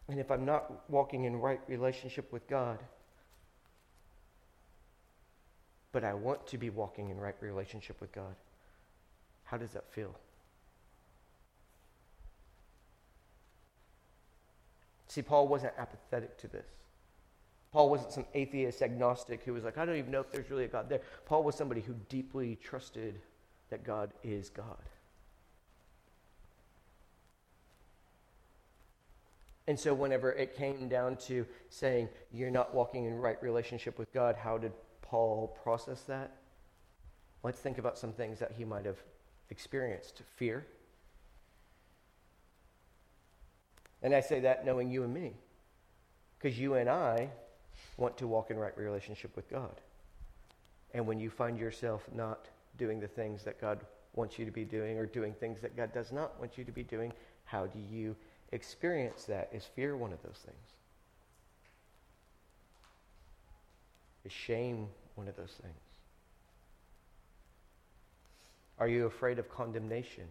[0.09, 2.79] And if I'm not walking in right relationship with God,
[5.93, 8.35] but I want to be walking in right relationship with God,
[9.45, 10.17] how does that feel?
[15.11, 16.69] See, Paul wasn't apathetic to this.
[17.73, 20.67] Paul wasn't some atheist agnostic who was like, I don't even know if there's really
[20.67, 21.01] a God there.
[21.27, 23.21] Paul was somebody who deeply trusted
[23.71, 24.79] that God is God.
[29.67, 34.13] And so, whenever it came down to saying you're not walking in right relationship with
[34.13, 36.37] God, how did Paul process that?
[37.43, 38.99] Let's think about some things that he might have
[39.51, 40.67] experienced fear.
[44.03, 45.33] And I say that knowing you and me,
[46.39, 47.31] because you and I
[47.97, 49.81] want to walk in right relationship with God.
[50.95, 52.47] And when you find yourself not
[52.79, 53.81] doing the things that God
[54.15, 56.73] wants you to be doing or doing things that God does not want you to
[56.73, 57.13] be doing,
[57.45, 58.17] how do you
[58.53, 59.49] experience that.
[59.53, 60.57] Is fear one of those things?
[64.25, 65.75] Is shame one of those things?
[68.79, 70.25] Are you afraid of condemnation?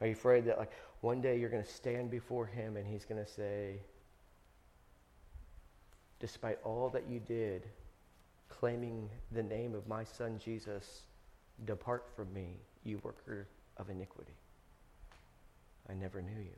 [0.00, 3.04] Are you afraid that like one day you're going to stand before him and he's
[3.04, 3.76] going to say,
[6.20, 7.66] despite all that you did,
[8.48, 11.02] claiming the name of my son Jesus,
[11.64, 14.34] depart from me, you worker of iniquity.
[15.88, 16.56] I never knew you.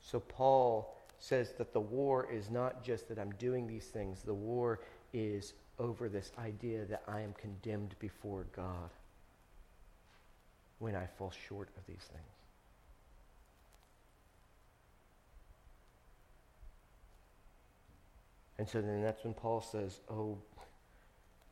[0.00, 4.34] So Paul says that the war is not just that I'm doing these things, the
[4.34, 4.80] war
[5.14, 8.90] is over this idea that I am condemned before God
[10.78, 12.22] when I fall short of these things.
[18.58, 20.38] And so then that's when Paul says, Oh,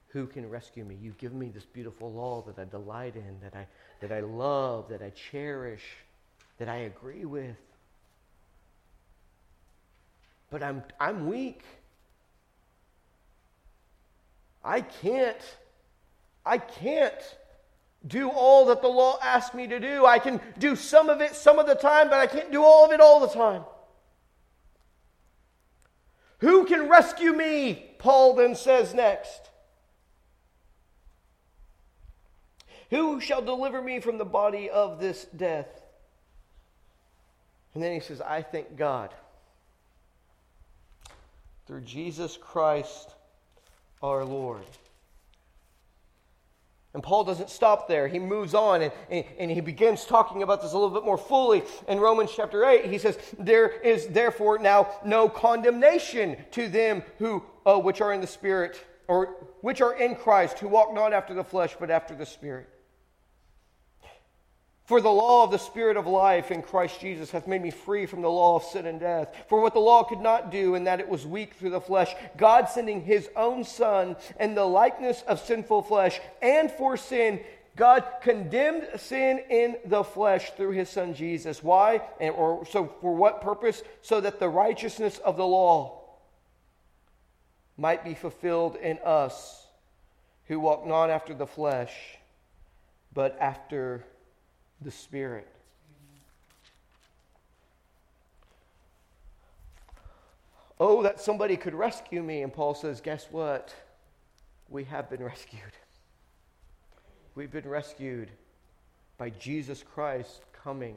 [0.09, 0.97] who can rescue me?
[1.01, 3.66] You've given me this beautiful law that I delight in, that I,
[4.01, 5.83] that I love, that I cherish,
[6.59, 7.57] that I agree with.
[10.51, 11.62] But I'm, I'm weak.
[14.64, 15.37] I can't,
[16.44, 17.37] I can't
[18.07, 20.07] do all that the law asks me to do.
[20.07, 22.85] I can do some of it some of the time, but I can't do all
[22.85, 23.62] of it all the time.
[26.38, 27.90] Who can rescue me?
[27.99, 29.51] Paul then says next.
[32.88, 35.83] Who shall deliver me from the body of this death?
[37.75, 39.14] And then he says, I thank God
[41.66, 43.14] through Jesus Christ
[44.03, 44.65] our Lord.
[46.93, 48.09] And Paul doesn't stop there.
[48.09, 51.19] He moves on and, and, and, he begins talking about this a little bit more
[51.19, 51.63] fully.
[51.87, 57.45] In Romans chapter 8, he says, There is therefore now no condemnation to them who,
[57.65, 61.33] uh, which are in the Spirit, or which are in Christ, who walk not after
[61.33, 62.69] the flesh, but after the Spirit.
[64.90, 68.07] For the law of the Spirit of life in Christ Jesus hath made me free
[68.07, 69.33] from the law of sin and death.
[69.48, 72.12] For what the law could not do, in that it was weak through the flesh,
[72.37, 77.38] God sending his own Son in the likeness of sinful flesh, and for sin,
[77.76, 81.62] God condemned sin in the flesh through his Son Jesus.
[81.62, 82.03] Why?
[82.20, 83.85] And, or so for what purpose?
[84.03, 86.00] So that the righteousness of the law
[87.76, 89.68] might be fulfilled in us
[90.48, 91.92] who walk not after the flesh,
[93.14, 94.05] but after
[94.83, 95.49] the Spirit.
[100.79, 102.43] Oh, that somebody could rescue me.
[102.43, 103.75] And Paul says, Guess what?
[104.71, 105.61] We have been rescued.
[107.35, 108.31] We've been rescued
[109.19, 110.97] by Jesus Christ coming.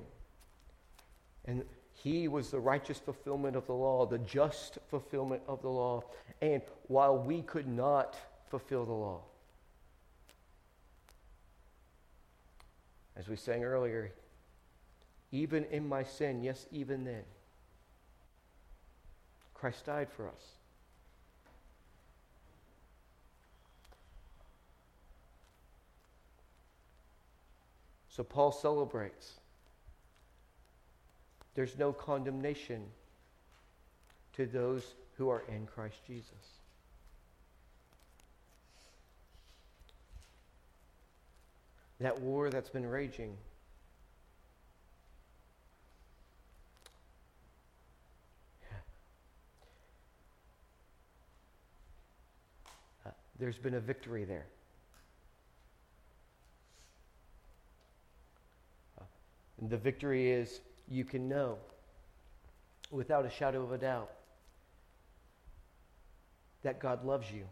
[1.46, 6.04] And he was the righteous fulfillment of the law, the just fulfillment of the law.
[6.41, 8.15] And while we could not
[8.50, 9.22] fulfill the law,
[13.15, 14.12] As we sang earlier,
[15.32, 17.23] even in my sin, yes, even then,
[19.54, 20.41] Christ died for us.
[28.10, 29.34] So Paul celebrates.
[31.56, 32.84] There's no condemnation
[34.34, 36.62] to those who are in Christ Jesus.
[42.04, 43.38] That war that's been raging.
[53.06, 54.46] Uh, there's been a victory there.
[59.00, 59.06] Uh,
[59.70, 61.56] the victory is you can know
[62.92, 64.12] without a shadow of a doubt
[66.63, 67.46] that God loves you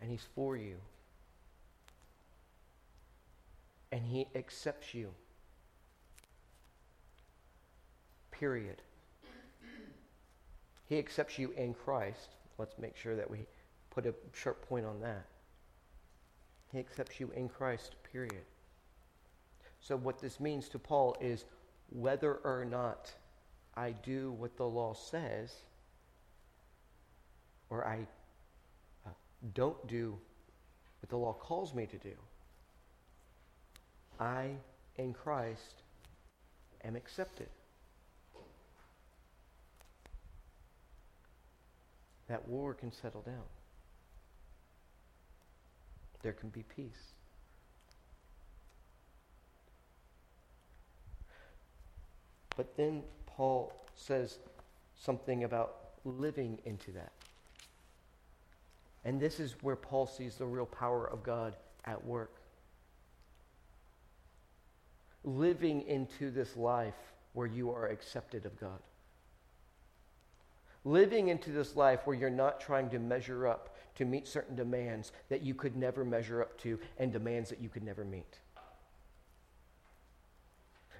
[0.00, 0.74] and He's for you
[3.94, 5.10] and He accepts you.
[8.32, 8.82] Period.
[10.86, 12.30] He accepts you in Christ.
[12.58, 13.46] Let's make sure that we
[13.90, 15.26] put a sharp point on that.
[16.72, 18.42] He accepts you in Christ, period.
[19.80, 21.44] So, what this means to Paul is
[21.90, 23.12] whether or not
[23.76, 25.54] I do what the law says,
[27.70, 28.08] or I
[29.06, 29.10] uh,
[29.54, 30.18] don't do
[31.00, 32.14] what the law calls me to do,
[34.20, 34.50] I,
[34.96, 35.82] in Christ,
[36.84, 37.48] am accepted.
[42.28, 43.44] That war can settle down.
[46.22, 47.12] There can be peace.
[52.56, 54.38] But then Paul says
[54.98, 57.12] something about living into that.
[59.04, 62.30] And this is where Paul sees the real power of God at work.
[65.24, 66.94] Living into this life
[67.32, 68.78] where you are accepted of God.
[70.84, 75.12] Living into this life where you're not trying to measure up to meet certain demands
[75.30, 78.38] that you could never measure up to and demands that you could never meet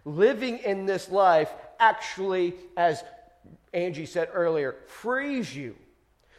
[0.05, 3.03] living in this life actually, as
[3.73, 5.77] Angie said earlier, frees you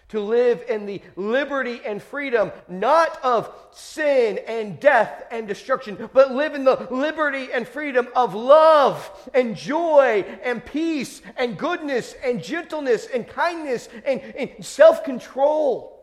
[0.10, 6.32] to live in the liberty and freedom, not of sin and death and destruction, but
[6.32, 12.44] live in the liberty and freedom of love and joy and peace and goodness and
[12.44, 15.95] gentleness and kindness and, and self control.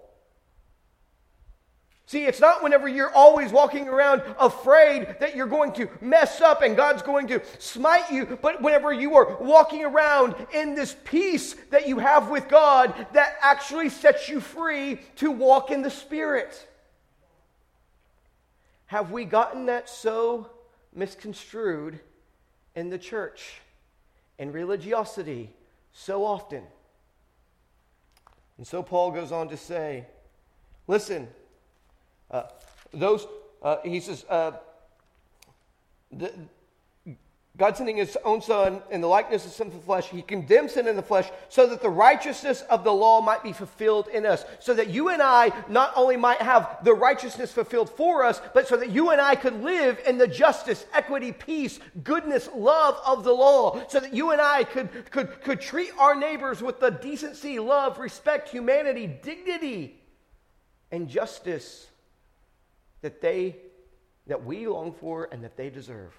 [2.07, 6.61] See, it's not whenever you're always walking around afraid that you're going to mess up
[6.61, 11.55] and God's going to smite you, but whenever you are walking around in this peace
[11.71, 16.69] that you have with God that actually sets you free to walk in the Spirit.
[18.87, 20.51] Have we gotten that so
[20.95, 21.99] misconstrued
[22.75, 23.55] in the church
[24.39, 25.51] and religiosity
[25.93, 26.65] so often?
[28.59, 30.05] And so Paul goes on to say,
[30.87, 31.29] listen,
[32.33, 32.45] uh,
[32.93, 33.27] those,
[33.63, 34.53] uh, he says, uh,
[36.11, 36.33] the,
[37.59, 40.97] God sending his own son in the likeness of sinful flesh, he condemned sin in
[40.97, 44.47] the flesh so that the righteousness of the law might be fulfilled in us.
[44.59, 48.67] So that you and I not only might have the righteousness fulfilled for us, but
[48.67, 53.23] so that you and I could live in the justice, equity, peace, goodness, love of
[53.23, 53.83] the law.
[53.89, 57.99] So that you and I could, could, could treat our neighbors with the decency, love,
[57.99, 60.01] respect, humanity, dignity,
[60.91, 61.89] and justice
[63.03, 63.57] that they
[64.27, 66.13] that we long for and that they deserve.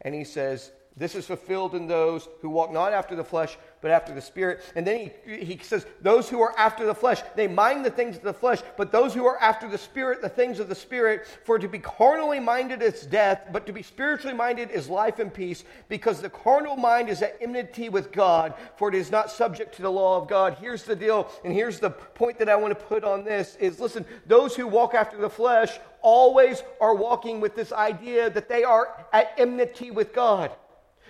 [0.00, 3.90] And he says, this is fulfilled in those who walk not after the flesh, but
[3.90, 4.60] after the Spirit.
[4.74, 8.16] And then he, he says, Those who are after the flesh, they mind the things
[8.16, 11.26] of the flesh, but those who are after the Spirit, the things of the Spirit.
[11.44, 15.32] For to be carnally minded is death, but to be spiritually minded is life and
[15.32, 19.74] peace, because the carnal mind is at enmity with God, for it is not subject
[19.76, 20.56] to the law of God.
[20.60, 23.80] Here's the deal, and here's the point that I want to put on this is
[23.80, 28.64] listen, those who walk after the flesh always are walking with this idea that they
[28.64, 30.50] are at enmity with God.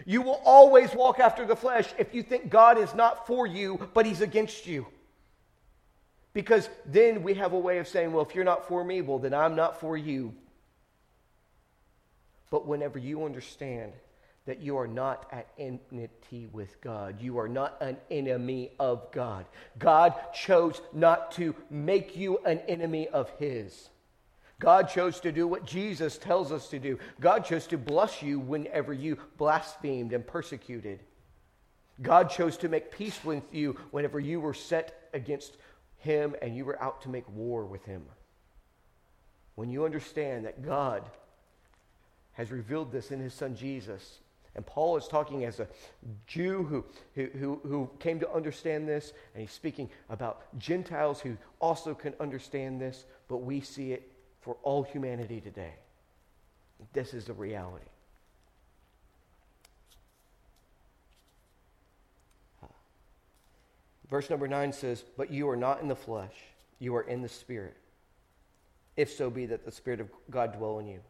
[0.06, 3.88] You will always walk after the flesh if you think God is not for you,
[3.94, 4.86] but He's against you.
[6.32, 9.18] Because then we have a way of saying, well, if you're not for me, well,
[9.18, 10.32] then I'm not for you.
[12.50, 13.92] But whenever you understand
[14.46, 19.46] that you are not at enmity with God, you are not an enemy of God.
[19.78, 23.90] God chose not to make you an enemy of His.
[24.60, 26.98] God chose to do what Jesus tells us to do.
[27.18, 31.00] God chose to bless you whenever you blasphemed and persecuted.
[32.02, 35.56] God chose to make peace with you whenever you were set against
[35.96, 38.02] him and you were out to make war with him.
[39.54, 41.08] When you understand that God
[42.32, 44.18] has revealed this in his son Jesus,
[44.54, 45.68] and Paul is talking as a
[46.26, 46.84] Jew who,
[47.14, 52.78] who, who came to understand this, and he's speaking about Gentiles who also can understand
[52.78, 54.09] this, but we see it
[54.40, 55.74] for all humanity today.
[56.92, 57.84] This is the reality.
[64.10, 66.34] Verse number 9 says, But you are not in the flesh,
[66.80, 67.76] you are in the Spirit.
[68.96, 71.00] if so be that the Spirit of God dwell in you.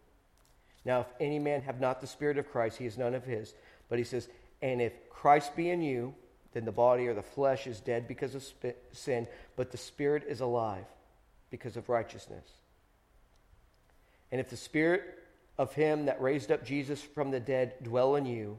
[0.85, 3.55] Now, if any man have not the Spirit of Christ, he is none of his.
[3.89, 4.29] But he says,
[4.63, 6.15] And if Christ be in you,
[6.53, 8.45] then the body or the flesh is dead because of
[8.93, 9.27] sin,
[9.57, 10.85] but the Spirit is alive
[11.51, 12.45] because of righteousness.
[14.33, 15.03] And if the Spirit
[15.59, 18.59] of him that raised up Jesus from the dead dwell in you,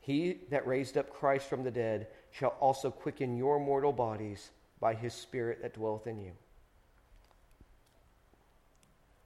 [0.00, 4.94] he that raised up Christ from the dead shall also quicken your mortal bodies by
[4.94, 6.32] his Spirit that dwelleth in you.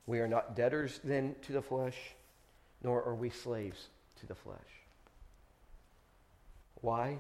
[0.07, 1.97] We are not debtors then to the flesh,
[2.83, 3.89] nor are we slaves
[4.21, 4.59] to the flesh.
[6.81, 7.19] Why?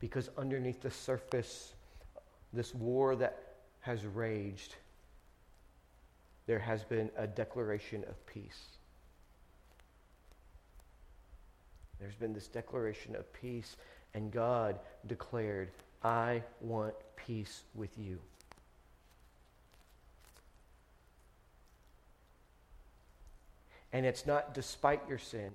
[0.00, 1.72] Because underneath the surface,
[2.52, 3.38] this war that
[3.80, 4.74] has raged,
[6.48, 8.64] there has been a declaration of peace.
[12.00, 13.76] There's been this declaration of peace,
[14.14, 15.68] and God declared,
[16.02, 18.18] I want peace with you.
[23.92, 25.50] And it's not despite your sin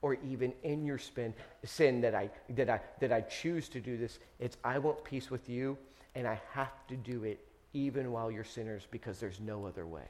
[0.00, 1.34] or even in your spin,
[1.64, 4.20] sin that I, that, I, that I choose to do this.
[4.38, 5.76] It's I want peace with you,
[6.14, 7.40] and I have to do it
[7.74, 10.08] even while you're sinners because there's no other way.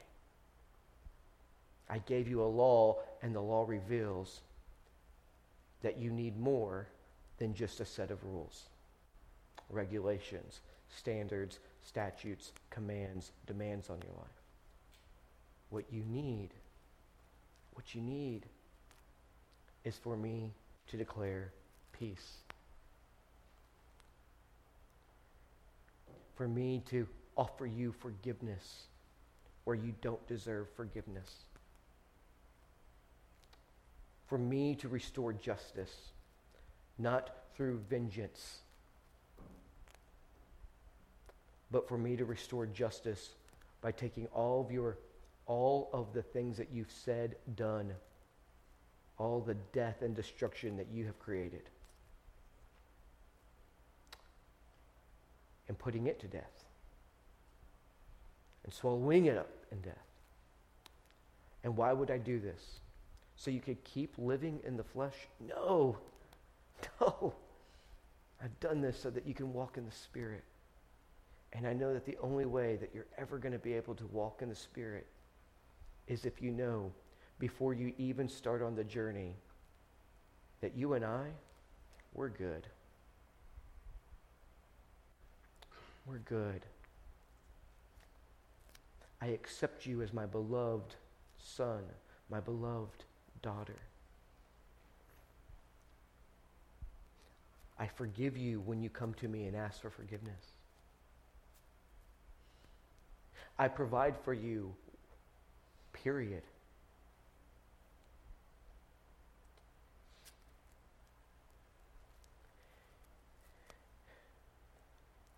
[1.90, 4.40] I gave you a law, and the law reveals
[5.82, 6.86] that you need more
[7.38, 8.68] than just a set of rules,
[9.68, 14.28] regulations, standards, statutes, commands, demands on your life.
[15.70, 16.50] What you need
[17.74, 18.46] what you need
[19.84, 20.52] is for me
[20.88, 21.52] to declare
[21.92, 22.38] peace.
[26.36, 27.06] For me to
[27.36, 28.84] offer you forgiveness
[29.64, 31.44] where you don't deserve forgiveness.
[34.26, 35.94] For me to restore justice,
[36.98, 38.58] not through vengeance,
[41.70, 43.30] but for me to restore justice
[43.80, 44.98] by taking all of your
[45.46, 47.92] all of the things that you've said, done,
[49.18, 51.62] all the death and destruction that you have created,
[55.68, 56.63] and putting it to death,
[58.64, 59.94] and swallowing it up in death.
[61.62, 62.80] And why would I do this?
[63.36, 65.14] So you could keep living in the flesh?
[65.40, 65.98] No.
[67.00, 67.32] No.
[68.42, 70.44] I've done this so that you can walk in the Spirit.
[71.52, 74.06] And I know that the only way that you're ever going to be able to
[74.08, 75.06] walk in the Spirit
[76.08, 76.92] is if you know
[77.38, 79.34] before you even start on the journey
[80.60, 81.28] that you and I,
[82.12, 82.66] we're good.
[86.06, 86.66] We're good.
[89.24, 90.96] I accept you as my beloved
[91.38, 91.82] son,
[92.28, 93.04] my beloved
[93.40, 93.78] daughter.
[97.78, 100.44] I forgive you when you come to me and ask for forgiveness.
[103.58, 104.74] I provide for you
[105.94, 106.42] Period.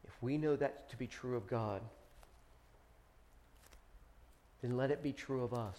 [0.05, 1.83] If we know that to be true of God,
[4.63, 5.79] then let it be true of us.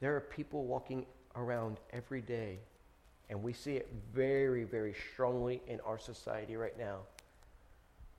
[0.00, 2.58] There are people walking around every day,
[3.30, 6.98] and we see it very, very strongly in our society right now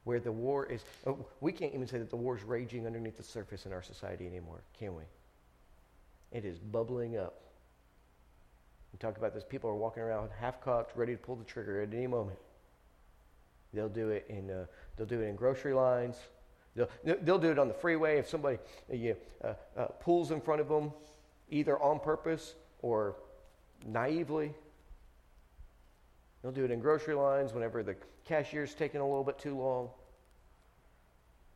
[0.08, 0.86] where the war is.
[1.06, 3.84] Oh, we can't even say that the war is raging underneath the surface in our
[3.84, 5.04] society anymore, can we?
[6.32, 7.42] It is bubbling up.
[8.94, 9.44] We talk about this.
[9.44, 12.40] People are walking around half cocked, ready to pull the trigger at any moment.
[13.74, 14.50] They'll do it in.
[14.50, 16.16] Uh, they'll do it in grocery lines.
[16.78, 18.60] They'll, they'll do it on the freeway if somebody
[19.44, 20.94] uh, uh, pulls in front of them,
[21.50, 23.16] either on purpose or
[23.86, 24.54] naively.
[26.42, 29.90] They'll do it in grocery lines whenever the cashier's taking a little bit too long.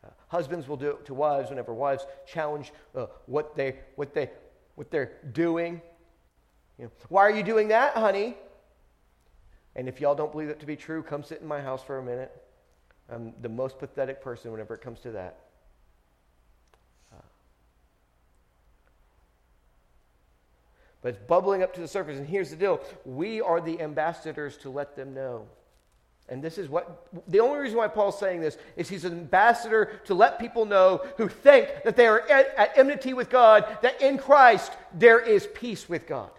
[0.04, 4.32] Uh, husbands will do it to wives whenever wives challenge uh, what, they, what, they,
[4.74, 5.80] what they're doing.
[6.80, 8.36] You know, Why are you doing that, honey?
[9.76, 12.00] And if y'all don't believe it to be true, come sit in my house for
[12.00, 12.32] a minute.
[13.12, 15.38] I'm the most pathetic person whenever it comes to that.
[21.02, 22.18] but it's bubbling up to the surface.
[22.18, 25.48] And here's the deal we are the ambassadors to let them know.
[26.30, 30.00] And this is what the only reason why Paul's saying this is he's an ambassador
[30.06, 34.02] to let people know who think that they are at, at enmity with God, that
[34.02, 36.30] in Christ there is peace with God.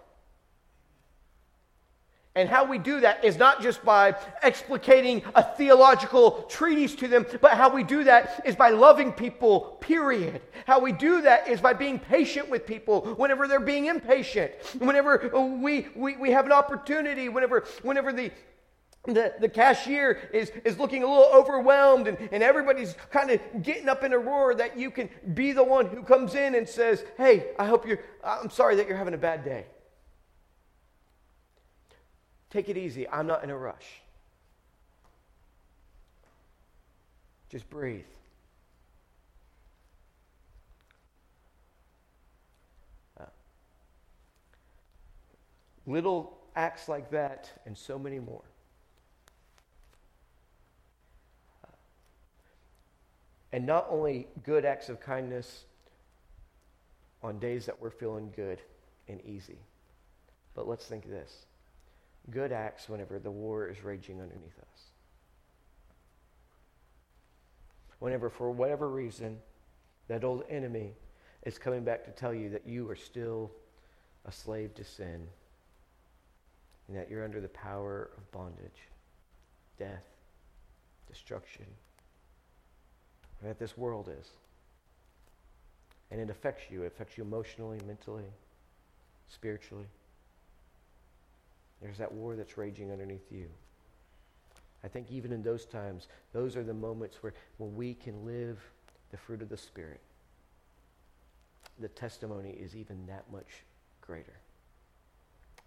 [2.35, 7.27] And how we do that is not just by explicating a theological treatise to them,
[7.41, 10.41] but how we do that is by loving people, period.
[10.65, 15.29] How we do that is by being patient with people whenever they're being impatient, whenever
[15.61, 18.31] we, we, we have an opportunity, whenever, whenever the,
[19.05, 23.89] the, the cashier is, is looking a little overwhelmed and, and everybody's kind of getting
[23.89, 27.03] up in a roar that you can be the one who comes in and says
[27.17, 29.65] hey i hope you're i'm sorry that you're having a bad day
[32.53, 33.09] take it easy.
[33.09, 34.01] I'm not in a rush.
[37.49, 38.05] Just breathe.
[43.19, 43.25] Uh,
[45.87, 48.43] little acts like that and so many more.
[53.51, 55.65] And not only good acts of kindness
[57.21, 58.59] on days that we're feeling good
[59.07, 59.57] and easy,
[60.55, 61.45] but let's think this
[62.29, 64.81] good acts whenever the war is raging underneath us.
[67.99, 69.37] Whenever, for whatever reason,
[70.07, 70.93] that old enemy
[71.43, 73.51] is coming back to tell you that you are still
[74.25, 75.27] a slave to sin
[76.87, 78.89] and that you're under the power of bondage,
[79.77, 80.05] death,
[81.07, 81.65] destruction,
[83.41, 84.29] that this world is.
[86.11, 86.83] And it affects you.
[86.83, 88.25] It affects you emotionally, mentally,
[89.27, 89.85] spiritually.
[91.83, 93.47] There's that war that's raging underneath you.
[94.85, 98.57] I think even in those times, those are the moments where when we can live
[99.11, 99.99] the fruit of the Spirit,
[101.79, 103.63] the testimony is even that much
[103.99, 104.33] greater,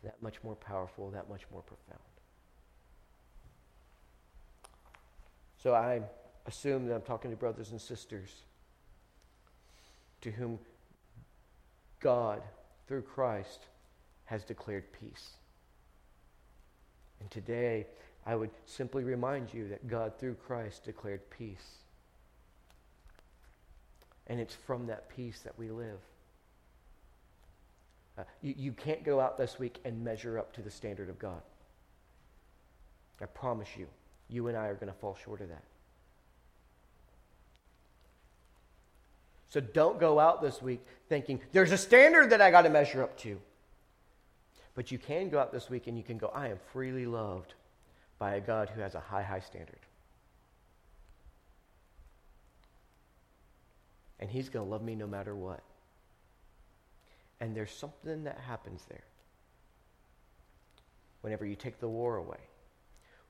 [0.02, 2.00] that much more powerful, that much more profound.
[5.62, 6.00] So I
[6.46, 8.30] assume that I'm talking to brothers and sisters
[10.22, 10.58] to whom
[12.00, 12.40] God,
[12.88, 13.66] through Christ,
[14.26, 15.36] has declared peace.
[17.20, 17.86] And today,
[18.26, 21.78] I would simply remind you that God, through Christ, declared peace.
[24.26, 26.00] And it's from that peace that we live.
[28.18, 31.18] Uh, you, you can't go out this week and measure up to the standard of
[31.18, 31.40] God.
[33.20, 33.86] I promise you,
[34.28, 35.62] you and I are going to fall short of that.
[39.48, 43.02] So don't go out this week thinking there's a standard that I got to measure
[43.02, 43.40] up to.
[44.76, 47.54] But you can go out this week and you can go, I am freely loved
[48.18, 49.80] by a God who has a high, high standard.
[54.20, 55.62] And he's going to love me no matter what.
[57.40, 59.04] And there's something that happens there
[61.22, 62.40] whenever you take the war away.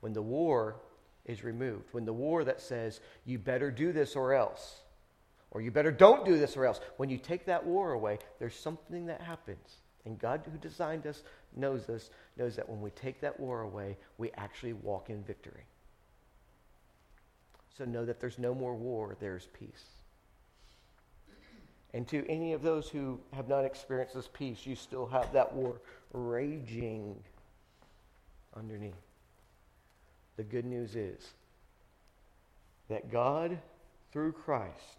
[0.00, 0.76] When the war
[1.24, 4.80] is removed, when the war that says, you better do this or else,
[5.52, 6.80] or you better don't do this or else.
[6.96, 9.76] When you take that war away, there's something that happens.
[10.06, 11.22] And God, who designed us,
[11.56, 15.64] knows us, knows that when we take that war away, we actually walk in victory.
[17.76, 19.84] So know that there's no more war, there's peace.
[21.92, 25.52] And to any of those who have not experienced this peace, you still have that
[25.52, 25.80] war
[26.12, 27.16] raging
[28.56, 28.94] underneath.
[30.36, 31.32] The good news is
[32.88, 33.58] that God,
[34.12, 34.98] through Christ,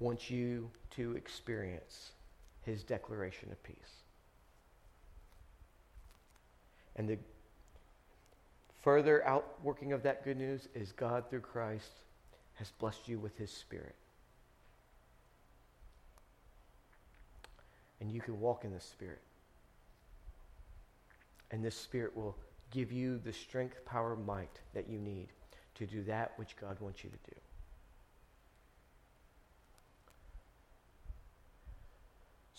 [0.00, 2.12] wants you to experience
[2.62, 3.76] his declaration of peace.
[6.96, 7.18] And the
[8.82, 11.92] further outworking of that good news is God, through Christ,
[12.54, 13.94] has blessed you with his Spirit.
[18.00, 19.20] And you can walk in the Spirit.
[21.50, 22.36] And this Spirit will
[22.70, 25.28] give you the strength, power, might that you need
[25.74, 27.40] to do that which God wants you to do.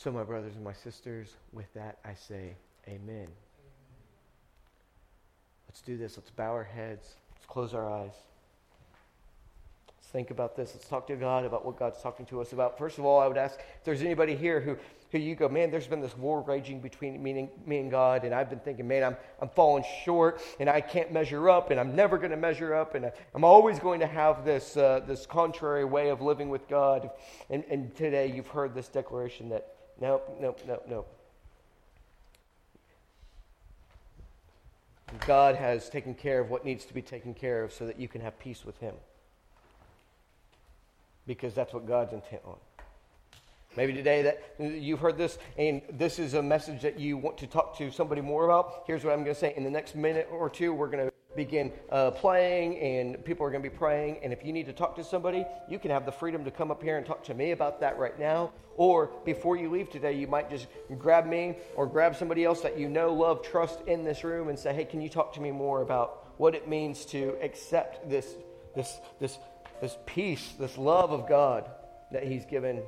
[0.04, 2.56] So, my brothers and my sisters, with that I say,
[2.88, 3.28] Amen.
[5.68, 6.18] Let's do this.
[6.18, 7.18] Let's bow our heads.
[7.36, 8.16] Let's close our eyes.
[9.88, 10.72] Let's think about this.
[10.74, 12.80] Let's talk to God about what God's talking to us about.
[12.80, 14.76] First of all, I would ask if there's anybody here who,
[15.12, 18.24] who you go, man, there's been this war raging between me and, me and God,
[18.24, 21.80] and I've been thinking, man, I'm, I'm falling short, and I can't measure up, and
[21.80, 25.28] I'm never going to measure up, and I'm always going to have this, uh, this
[25.28, 27.12] contrary way of living with God.
[27.52, 31.18] And, and today you've heard this declaration that Nope, nope, nope, nope.
[35.28, 38.08] God has taken care of what needs to be taken care of so that you
[38.08, 38.95] can have peace with Him.
[41.28, 42.58] Because that's what God's intent on.
[43.78, 47.47] Maybe today that you've heard this and this is a message that you want to
[47.47, 48.84] talk to somebody more about.
[48.88, 49.54] Here's what I'm going to say.
[49.56, 53.50] In the next minute or two, we're going to begin uh, playing and people are
[53.50, 54.20] going to be praying.
[54.24, 56.72] And if you need to talk to somebody, you can have the freedom to come
[56.72, 58.52] up here and talk to me about that right now.
[58.78, 60.68] Or before you leave today, you might just
[60.98, 64.58] grab me or grab somebody else that you know, love, trust in this room and
[64.58, 68.36] say, hey, can you talk to me more about what it means to accept this,
[68.76, 69.38] this, this,
[69.82, 71.70] this peace, this love of God
[72.12, 72.82] that He's given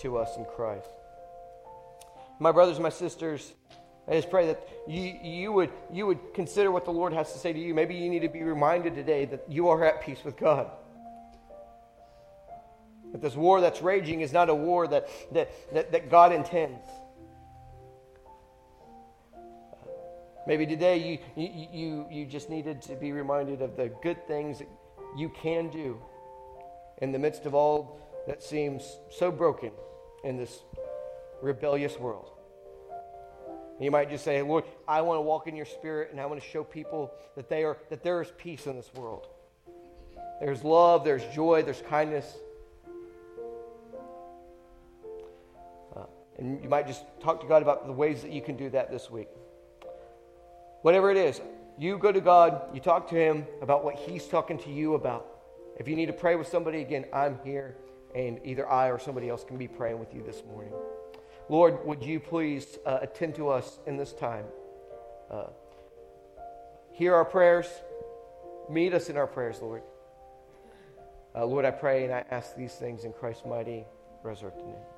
[0.00, 0.88] to us in Christ?
[2.40, 3.52] My brothers my sisters,
[4.08, 7.38] I just pray that you, you, would, you would consider what the Lord has to
[7.38, 7.74] say to you.
[7.74, 10.70] Maybe you need to be reminded today that you are at peace with God.
[13.12, 16.86] That this war that's raging is not a war that, that, that, that God intends.
[20.46, 24.60] Maybe today you, you, you, you just needed to be reminded of the good things
[24.60, 24.68] that
[25.18, 26.00] you can do
[27.02, 29.72] in the midst of all that seems so broken
[30.24, 30.62] in this
[31.42, 32.37] rebellious world.
[33.80, 36.40] You might just say, Lord, I want to walk in your spirit and I want
[36.42, 39.28] to show people that, they are, that there is peace in this world.
[40.40, 42.26] There's love, there's joy, there's kindness.
[45.96, 46.04] Uh,
[46.38, 48.90] and you might just talk to God about the ways that you can do that
[48.90, 49.28] this week.
[50.82, 51.40] Whatever it is,
[51.78, 55.26] you go to God, you talk to Him about what He's talking to you about.
[55.78, 57.76] If you need to pray with somebody, again, I'm here
[58.14, 60.72] and either I or somebody else can be praying with you this morning.
[61.48, 64.44] Lord, would you please uh, attend to us in this time?
[65.30, 65.46] Uh,
[66.92, 67.66] hear our prayers.
[68.68, 69.82] Meet us in our prayers, Lord.
[71.34, 73.84] Uh, Lord, I pray and I ask these things in Christ's mighty,
[74.22, 74.97] resurrected name.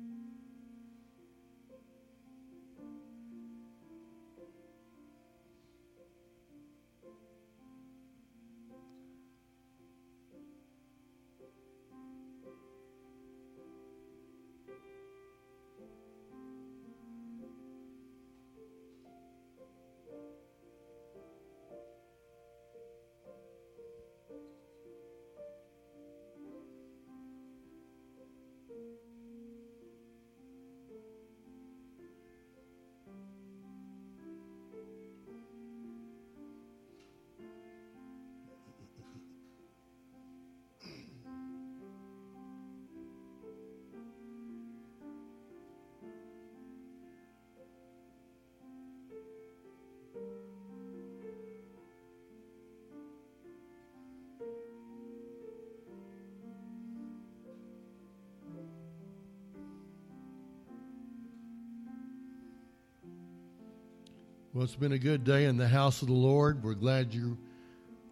[64.61, 66.63] Well, it's been a good day in the house of the Lord.
[66.63, 67.35] We're glad you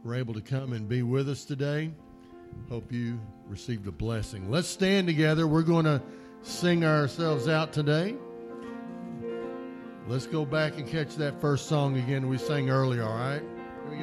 [0.04, 1.91] were able to come and be with us today.
[2.70, 4.50] Hope you received a blessing.
[4.50, 5.45] Let's stand together.
[5.45, 6.02] We're going to
[6.41, 8.16] sing ourselves out today.
[10.08, 13.43] Let's go back and catch that first song again we sang earlier, all right?